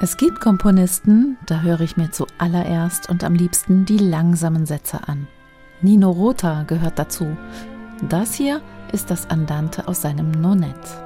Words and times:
Es 0.00 0.16
gibt 0.16 0.40
Komponisten, 0.40 1.36
da 1.46 1.60
höre 1.60 1.80
ich 1.80 1.96
mir 1.96 2.10
zuallererst 2.10 3.08
und 3.08 3.22
am 3.22 3.34
liebsten 3.34 3.84
die 3.84 3.98
langsamen 3.98 4.66
Sätze 4.66 5.06
an. 5.06 5.28
Nino 5.82 6.10
Rota 6.10 6.64
gehört 6.64 6.98
dazu. 6.98 7.36
Das 8.08 8.34
hier 8.34 8.60
ist 8.92 9.10
das 9.10 9.30
Andante 9.30 9.86
aus 9.86 10.02
seinem 10.02 10.32
Nonett. 10.32 11.03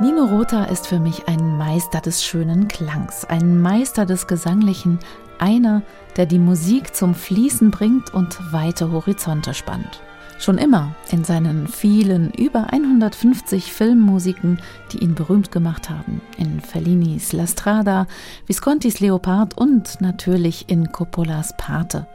Nino 0.00 0.24
Rota 0.24 0.64
ist 0.64 0.86
für 0.86 0.98
mich 0.98 1.28
ein 1.28 1.58
Meister 1.58 2.00
des 2.00 2.24
schönen 2.24 2.68
Klangs, 2.68 3.26
ein 3.26 3.60
Meister 3.60 4.06
des 4.06 4.26
Gesanglichen, 4.26 4.98
einer, 5.38 5.82
der 6.16 6.24
die 6.24 6.38
Musik 6.38 6.96
zum 6.96 7.14
Fließen 7.14 7.70
bringt 7.70 8.14
und 8.14 8.38
weite 8.50 8.92
Horizonte 8.92 9.52
spannt. 9.52 10.00
Schon 10.38 10.56
immer 10.56 10.94
in 11.10 11.22
seinen 11.22 11.68
vielen 11.68 12.30
über 12.32 12.72
150 12.72 13.74
Filmmusiken, 13.74 14.60
die 14.90 15.00
ihn 15.04 15.14
berühmt 15.14 15.52
gemacht 15.52 15.90
haben, 15.90 16.22
in 16.38 16.60
Fellinis 16.60 17.34
La 17.34 17.46
Strada, 17.46 18.06
Viscontis 18.46 19.00
Leopard 19.00 19.58
und 19.58 20.00
natürlich 20.00 20.70
in 20.70 20.92
Coppolas 20.92 21.54
Pate. 21.58 22.06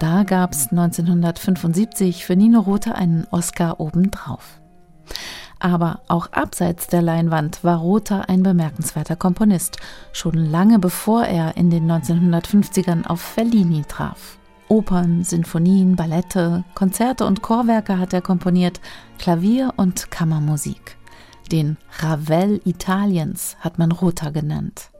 Da 0.00 0.22
gab's 0.22 0.68
1975 0.70 2.24
für 2.24 2.34
Nino 2.34 2.60
Rota 2.60 2.92
einen 2.92 3.26
Oscar 3.30 3.78
obendrauf. 3.78 4.58
Aber 5.58 6.00
auch 6.08 6.32
abseits 6.32 6.86
der 6.86 7.02
Leinwand 7.02 7.64
war 7.64 7.78
Rotha 7.78 8.22
ein 8.22 8.42
bemerkenswerter 8.42 9.16
Komponist, 9.16 9.78
schon 10.12 10.34
lange 10.34 10.78
bevor 10.78 11.24
er 11.24 11.56
in 11.56 11.70
den 11.70 11.90
1950ern 11.90 13.06
auf 13.06 13.20
Fellini 13.20 13.82
traf. 13.88 14.38
Opern, 14.68 15.22
Sinfonien, 15.22 15.96
Ballette, 15.96 16.64
Konzerte 16.74 17.24
und 17.24 17.40
Chorwerke 17.40 17.98
hat 17.98 18.12
er 18.12 18.20
komponiert, 18.20 18.80
Klavier 19.18 19.72
und 19.76 20.10
Kammermusik. 20.10 20.96
Den 21.52 21.76
Ravel 22.00 22.60
Italiens 22.64 23.56
hat 23.60 23.78
man 23.78 23.92
Rotha 23.92 24.30
genannt. 24.30 24.90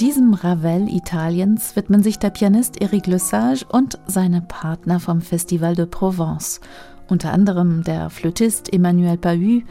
Diesem 0.00 0.34
Ravel 0.34 0.90
Italiens 0.90 1.74
widmen 1.74 2.02
sich 2.02 2.18
der 2.18 2.28
Pianist 2.28 2.82
Eric 2.82 3.06
Lesage 3.06 3.64
und 3.66 3.98
seine 4.06 4.42
Partner 4.42 5.00
vom 5.00 5.22
Festival 5.22 5.74
de 5.74 5.86
Provence, 5.86 6.60
unter 7.08 7.32
anderem 7.32 7.82
der 7.82 8.10
Flötist 8.10 8.70
Emmanuel 8.74 9.16
Pahu, 9.16 9.62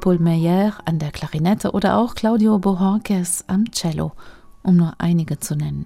Paul 0.00 0.18
Meyer 0.18 0.72
an 0.86 0.98
der 0.98 1.10
Klarinette 1.10 1.72
oder 1.72 1.98
auch 1.98 2.14
Claudio 2.14 2.58
Bohorques 2.58 3.44
am 3.48 3.70
Cello, 3.70 4.12
um 4.62 4.76
nur 4.76 4.94
einige 4.96 5.40
zu 5.40 5.56
nennen. 5.56 5.84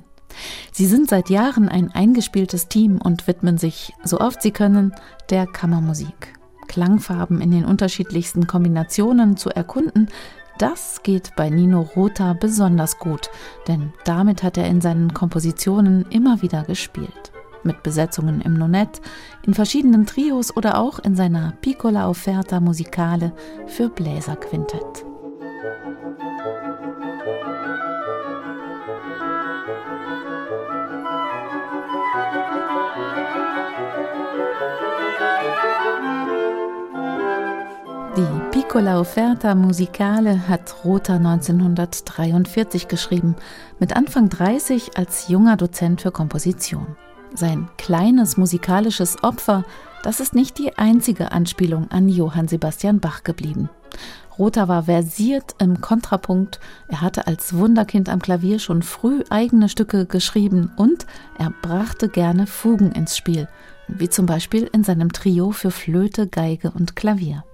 Sie 0.70 0.86
sind 0.86 1.08
seit 1.08 1.28
Jahren 1.28 1.68
ein 1.68 1.90
eingespieltes 1.90 2.68
Team 2.68 3.00
und 3.02 3.26
widmen 3.26 3.58
sich, 3.58 3.92
so 4.04 4.20
oft 4.20 4.40
sie 4.40 4.52
können, 4.52 4.92
der 5.30 5.48
Kammermusik. 5.48 6.38
Klangfarben 6.68 7.40
in 7.40 7.50
den 7.50 7.64
unterschiedlichsten 7.64 8.46
Kombinationen 8.46 9.36
zu 9.36 9.50
erkunden, 9.50 10.08
das 10.60 11.02
geht 11.02 11.34
bei 11.36 11.48
Nino 11.48 11.80
Rota 11.96 12.34
besonders 12.34 12.98
gut, 12.98 13.30
denn 13.66 13.94
damit 14.04 14.42
hat 14.42 14.58
er 14.58 14.66
in 14.66 14.82
seinen 14.82 15.14
Kompositionen 15.14 16.04
immer 16.10 16.42
wieder 16.42 16.64
gespielt. 16.64 17.32
Mit 17.62 17.82
Besetzungen 17.82 18.42
im 18.42 18.54
Nonett, 18.54 19.00
in 19.46 19.54
verschiedenen 19.54 20.06
Trios 20.06 20.54
oder 20.54 20.78
auch 20.78 20.98
in 20.98 21.16
seiner 21.16 21.54
Piccola 21.62 22.08
Offerta 22.08 22.60
Musicale 22.60 23.32
für 23.66 23.88
Bläserquintett. 23.88 25.09
Die 38.16 38.26
Piccola 38.50 38.98
Offerta 38.98 39.54
Musicale 39.54 40.48
hat 40.48 40.84
Rotha 40.84 41.14
1943 41.14 42.88
geschrieben, 42.88 43.36
mit 43.78 43.94
Anfang 43.94 44.28
30 44.28 44.98
als 44.98 45.28
junger 45.28 45.56
Dozent 45.56 46.00
für 46.00 46.10
Komposition. 46.10 46.96
Sein 47.34 47.68
kleines 47.78 48.36
musikalisches 48.36 49.22
Opfer, 49.22 49.64
das 50.02 50.18
ist 50.18 50.34
nicht 50.34 50.58
die 50.58 50.76
einzige 50.76 51.30
Anspielung 51.30 51.88
an 51.92 52.08
Johann 52.08 52.48
Sebastian 52.48 52.98
Bach 52.98 53.22
geblieben. 53.22 53.70
Rotha 54.36 54.66
war 54.66 54.84
versiert 54.84 55.54
im 55.60 55.80
Kontrapunkt, 55.80 56.58
er 56.88 57.02
hatte 57.02 57.28
als 57.28 57.54
Wunderkind 57.56 58.08
am 58.08 58.20
Klavier 58.20 58.58
schon 58.58 58.82
früh 58.82 59.22
eigene 59.30 59.68
Stücke 59.68 60.04
geschrieben 60.04 60.72
und 60.76 61.06
er 61.38 61.52
brachte 61.62 62.08
gerne 62.08 62.48
Fugen 62.48 62.90
ins 62.90 63.16
Spiel, 63.16 63.46
wie 63.86 64.08
zum 64.08 64.26
Beispiel 64.26 64.68
in 64.72 64.82
seinem 64.82 65.12
Trio 65.12 65.52
für 65.52 65.70
Flöte, 65.70 66.26
Geige 66.26 66.72
und 66.72 66.96
Klavier. 66.96 67.44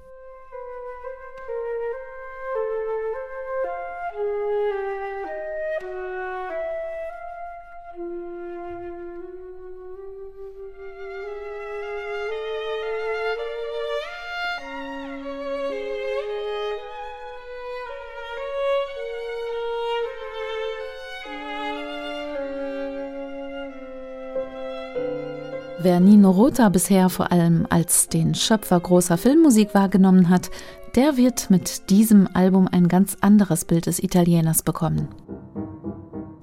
Wer 25.87 26.01
Nino 26.01 26.33
Rota 26.33 26.69
bisher 26.69 27.09
vor 27.09 27.31
allem 27.31 27.65
als 27.71 28.09
den 28.09 28.35
Schöpfer 28.35 28.81
großer 28.81 29.17
Filmmusik 29.17 29.73
wahrgenommen 29.73 30.31
hat, 30.31 30.51
der 30.97 31.17
wird 31.17 31.49
mit 31.49 31.91
diesem 31.91 32.29
Album 32.35 32.67
ein 32.69 32.89
ganz 32.89 33.17
anderes 33.21 33.65
Bild 33.67 33.87
des 33.87 34.03
Italieners 34.03 34.65
bekommen. 34.65 35.07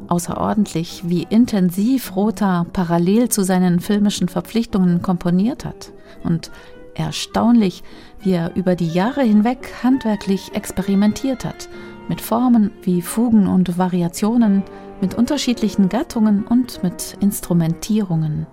Außerordentlich, 0.07 1.03
wie 1.07 1.27
intensiv 1.29 2.15
Rota 2.15 2.65
parallel 2.71 3.27
zu 3.27 3.43
seinen 3.43 3.81
filmischen 3.81 4.29
Verpflichtungen 4.29 5.01
komponiert 5.01 5.65
hat. 5.65 5.91
Und 6.23 6.49
erstaunlich, 6.95 7.83
wie 8.21 8.31
er 8.31 8.55
über 8.55 8.77
die 8.77 8.87
Jahre 8.87 9.23
hinweg 9.23 9.73
handwerklich 9.83 10.55
experimentiert 10.55 11.43
hat, 11.43 11.67
mit 12.07 12.21
Formen 12.21 12.71
wie 12.83 13.01
Fugen 13.01 13.47
und 13.47 13.77
Variationen, 13.77 14.63
mit 15.01 15.15
unterschiedlichen 15.15 15.89
Gattungen 15.89 16.45
und 16.45 16.81
mit 16.81 17.17
Instrumentierungen. 17.19 18.47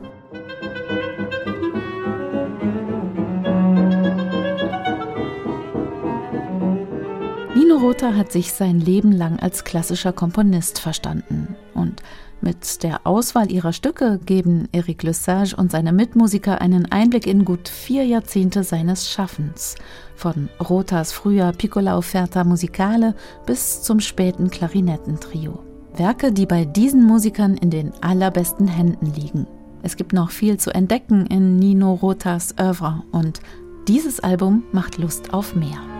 Rota 7.81 8.15
hat 8.15 8.31
sich 8.31 8.53
sein 8.53 8.79
Leben 8.79 9.11
lang 9.11 9.39
als 9.39 9.65
klassischer 9.65 10.13
Komponist 10.13 10.79
verstanden 10.79 11.57
und 11.73 12.03
mit 12.43 12.83
der 12.83 13.07
Auswahl 13.07 13.51
ihrer 13.51 13.73
Stücke 13.73 14.21
geben 14.25 14.69
Eric 14.73 15.03
Lesage 15.03 15.57
und 15.57 15.71
seine 15.71 15.93
Mitmusiker 15.93 16.61
einen 16.61 16.93
Einblick 16.93 17.27
in 17.27 17.47
gut 17.47 17.71
vier 17.71 18.05
Jahrzehnte 18.05 18.65
seines 18.65 19.11
Schaffens. 19.11 19.77
Von 20.15 20.51
Rotas 20.61 21.13
früher 21.13 21.53
Piccola 21.53 21.97
Offerta 21.97 22.45
Musicale 22.45 23.15
bis 23.47 23.81
zum 23.83 24.01
späten 24.01 24.51
Klarinettentrio. 24.51 25.61
Werke, 25.97 26.33
die 26.33 26.47
bei 26.47 26.67
diesen 26.67 27.05
Musikern 27.05 27.57
in 27.57 27.71
den 27.71 27.93
allerbesten 28.03 28.69
Händen 28.69 29.07
liegen. 29.07 29.47
Es 29.83 29.97
gibt 29.97 30.13
noch 30.13 30.31
viel 30.31 30.59
zu 30.59 30.71
entdecken 30.75 31.25
in 31.27 31.57
Nino 31.59 31.95
Rotas 31.95 32.55
Oeuvre 32.59 33.05
und 33.11 33.41
dieses 33.89 34.21
Album 34.21 34.65
macht 34.73 34.99
Lust 34.99 35.33
auf 35.33 35.55
mehr. 35.55 36.00